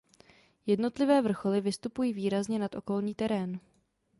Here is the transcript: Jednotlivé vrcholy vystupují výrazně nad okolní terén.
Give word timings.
Jednotlivé 0.65 1.21
vrcholy 1.21 1.61
vystupují 1.61 2.13
výrazně 2.13 2.59
nad 2.59 2.75
okolní 2.75 3.15
terén. 3.15 3.59